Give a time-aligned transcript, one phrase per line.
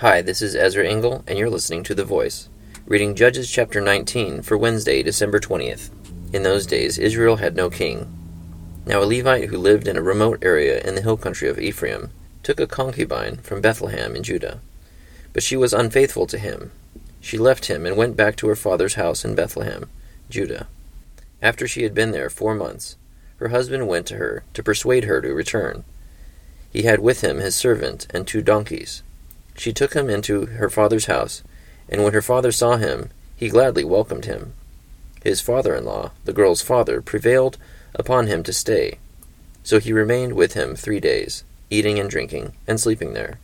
[0.00, 2.48] Hi, this is Ezra Engel, and you're listening to The Voice,
[2.86, 5.90] reading Judges chapter 19 for Wednesday, December 20th.
[6.32, 8.10] In those days, Israel had no king.
[8.86, 12.08] Now a Levite who lived in a remote area in the hill country of Ephraim
[12.42, 14.62] took a concubine from Bethlehem in Judah.
[15.34, 16.72] But she was unfaithful to him.
[17.20, 19.90] She left him and went back to her father's house in Bethlehem,
[20.30, 20.66] Judah.
[21.42, 22.96] After she had been there four months,
[23.36, 25.84] her husband went to her to persuade her to return.
[26.70, 29.02] He had with him his servant and two donkeys.
[29.60, 31.42] She took him into her father's house,
[31.86, 34.54] and when her father saw him, he gladly welcomed him.
[35.22, 37.58] His father in law, the girl's father, prevailed
[37.94, 38.96] upon him to stay.
[39.62, 43.38] So he remained with him three days, eating and drinking, and sleeping there.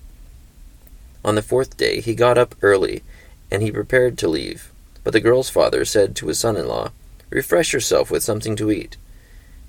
[1.23, 3.03] On the fourth day he got up early,
[3.51, 4.73] and he prepared to leave.
[5.05, 6.93] But the girl's father said to his son in law,
[7.29, 8.97] Refresh yourself with something to eat.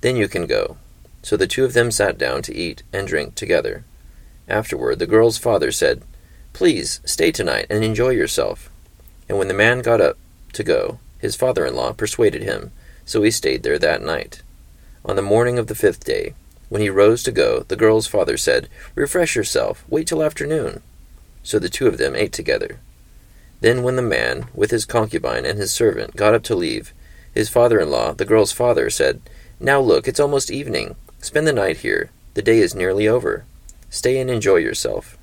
[0.00, 0.78] Then you can go.
[1.22, 3.84] So the two of them sat down to eat and drink together.
[4.48, 6.02] Afterward the girl's father said,
[6.52, 8.70] Please stay tonight and enjoy yourself.
[9.28, 10.16] And when the man got up
[10.54, 12.72] to go, his father in law persuaded him,
[13.04, 14.42] so he stayed there that night.
[15.04, 16.34] On the morning of the fifth day,
[16.68, 20.82] when he rose to go, the girl's father said, Refresh yourself, wait till afternoon.
[21.42, 22.78] So the two of them ate together.
[23.60, 26.92] Then, when the man, with his concubine and his servant, got up to leave,
[27.34, 29.20] his father in law, the girl's father, said,
[29.58, 30.94] Now look, it's almost evening.
[31.20, 32.10] Spend the night here.
[32.34, 33.44] The day is nearly over.
[33.90, 35.17] Stay and enjoy yourself.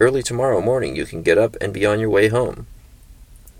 [0.00, 2.68] Early tomorrow morning you can get up and be on your way home.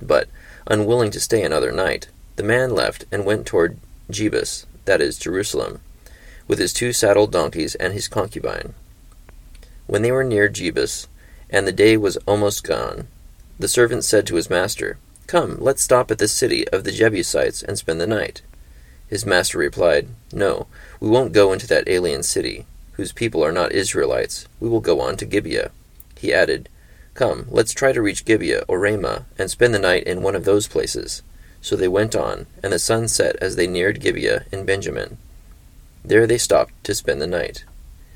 [0.01, 0.29] But,
[0.69, 3.77] unwilling to stay another night, the man left and went toward
[4.09, 5.81] Jebus, that is, Jerusalem,
[6.47, 8.75] with his two saddled donkeys and his concubine.
[9.89, 11.09] When they were near Jebus,
[11.51, 13.09] and the day was almost gone,
[13.59, 17.65] the servant said to his master, Come, let's stop at the city of the Jebusites
[17.65, 18.43] and spend the night.
[19.09, 20.69] His master replied, No,
[21.01, 24.47] we won't go into that alien city, whose people are not Israelites.
[24.61, 25.73] We will go on to Gibeah.
[26.19, 26.69] He added,
[27.15, 30.45] Come, let's try to reach Gibeah or Ramah, and spend the night in one of
[30.45, 31.23] those places.
[31.61, 35.19] So they went on, and the sun set as they neared Gibeah in Benjamin.
[36.05, 37.65] There they stopped to spend the night.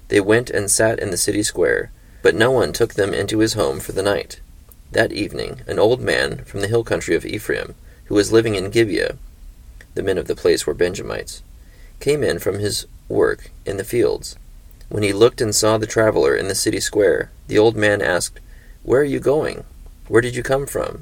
[0.08, 1.90] They went and sat in the city square,
[2.22, 4.40] but no one took them into his home for the night.
[4.92, 7.74] That evening, an old man from the hill country of Ephraim,
[8.06, 9.16] who was living in Gibeah,
[9.94, 11.42] the men of the place were Benjamites,
[12.00, 14.36] came in from his work in the fields.
[14.92, 18.40] When he looked and saw the traveler in the city square, the old man asked,
[18.82, 19.64] Where are you going?
[20.06, 21.00] Where did you come from?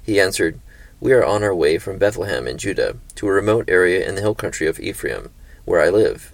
[0.00, 0.60] He answered,
[1.00, 4.20] We are on our way from Bethlehem in Judah to a remote area in the
[4.20, 5.30] hill country of Ephraim,
[5.64, 6.32] where I live.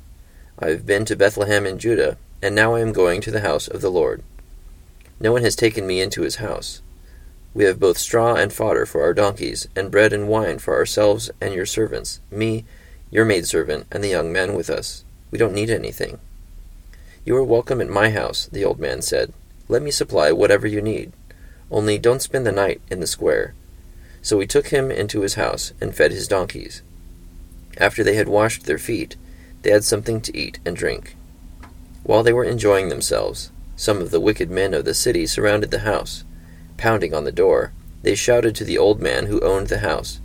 [0.59, 3.69] I have been to Bethlehem in Judah, and now I am going to the house
[3.69, 4.23] of the Lord.
[5.19, 6.83] No one has taken me into his house.
[7.55, 11.31] We have both straw and fodder for our donkeys, and bread and wine for ourselves
[11.41, 12.67] and your servants, me,
[13.11, 15.05] your maidservant, and the young man with us.
[15.31, 16.19] We don't need anything.
[17.25, 19.33] You are welcome at my house, the old man said.
[19.69, 21.13] Let me supply whatever you need.
[21.71, 23.55] Only don't spend the night in the square.
[24.23, 26.83] So we took him into his house and fed his donkeys.
[27.79, 29.17] After they had washed their feet,
[29.63, 31.17] they had something to eat and drink.
[32.03, 35.81] While they were enjoying themselves, some of the wicked men of the city surrounded the
[35.81, 36.25] house
[36.77, 37.73] Pounding on the door,
[38.03, 40.21] they shouted to the old man who owned the house,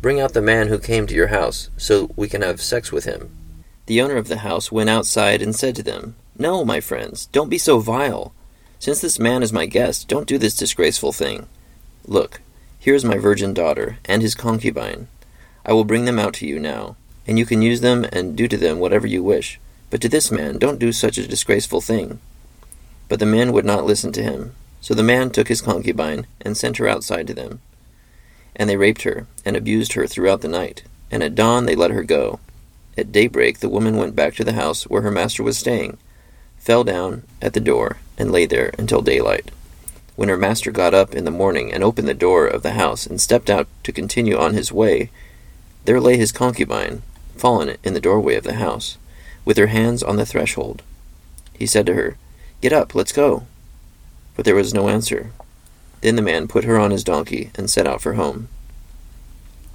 [0.00, 3.04] Bring out the man who came to your house, so we can have sex with
[3.04, 3.36] him.
[3.86, 7.50] The owner of the house went outside and said to them, No, my friends, don't
[7.50, 8.32] be so vile.
[8.78, 11.46] Since this man is my guest, don't do this disgraceful thing.
[12.06, 12.40] Look,
[12.78, 15.08] here is my virgin daughter, and his concubine.
[15.66, 16.96] I will bring them out to you now,
[17.26, 19.60] and you can use them and do to them whatever you wish.
[19.90, 22.20] But to this man, don't do such a disgraceful thing.
[23.10, 24.54] But the men would not listen to him.
[24.80, 27.60] So the man took his concubine and sent her outside to them.
[28.56, 30.84] And they raped her and abused her throughout the night.
[31.10, 32.40] And at dawn they let her go.
[32.96, 35.98] At daybreak the woman went back to the house where her master was staying,
[36.60, 39.50] fell down at the door, and lay there until daylight.
[40.14, 43.06] When her master got up in the morning and opened the door of the house
[43.06, 45.10] and stepped out to continue on his way,
[45.86, 47.02] there lay his concubine,
[47.36, 48.98] fallen in the doorway of the house,
[49.44, 50.82] with her hands on the threshold.
[51.52, 52.16] He said to her,
[52.60, 53.46] Get up, let's go
[54.40, 55.32] but there was no answer.
[56.00, 58.48] Then the man put her on his donkey and set out for home.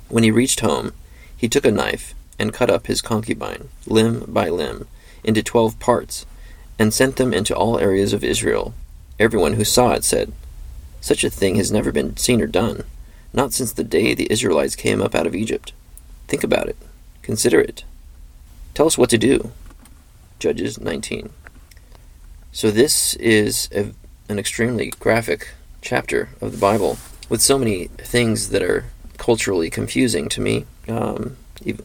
[0.10, 0.92] When he reached home,
[1.38, 4.88] he took a knife and cut up his concubine, limb by limb,
[5.24, 6.26] into twelve parts,
[6.78, 8.74] and sent them into all areas of Israel.
[9.20, 10.34] Everyone who saw it said,
[11.02, 12.84] Such a thing has never been seen or done,
[13.34, 15.72] not since the day the Israelites came up out of Egypt.
[16.28, 16.78] Think about it.
[17.22, 17.84] Consider it.
[18.74, 19.52] Tell us what to do.
[20.40, 21.30] Judges 19.
[22.52, 23.94] So this is a
[24.28, 25.50] an extremely graphic
[25.82, 26.98] chapter of the Bible
[27.30, 28.86] with so many things that are
[29.18, 30.66] culturally confusing to me.
[30.88, 31.38] Um,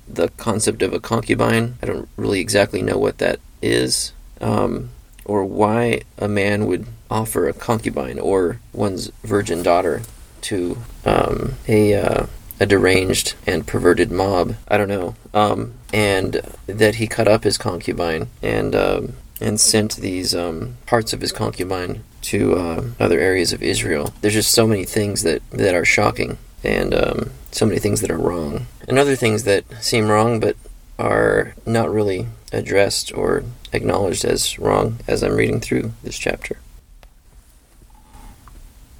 [0.08, 4.12] the concept of a concubine, I don't really exactly know what that is.
[4.40, 4.90] Um,
[5.24, 10.02] or why a man would offer a concubine or one's virgin daughter
[10.42, 12.26] to um, a uh,
[12.58, 14.54] a deranged and perverted mob.
[14.68, 15.14] I don't know.
[15.32, 21.12] Um, and that he cut up his concubine and um, and sent these um, parts
[21.12, 24.12] of his concubine to uh, other areas of Israel.
[24.20, 28.10] There's just so many things that that are shocking and um, so many things that
[28.10, 30.56] are wrong and other things that seem wrong but
[30.98, 36.58] are not really addressed or acknowledged as wrong as I'm reading through this chapter.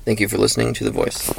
[0.04, 1.32] Thank you for listening to The Voice.